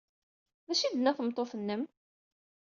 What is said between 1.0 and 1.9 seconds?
tmeṭṭut-nnem?